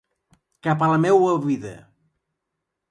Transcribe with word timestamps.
Cap 0.67 0.81
a 0.85 0.89
la 0.93 0.97
meua 1.03 1.37
vida. 1.47 1.77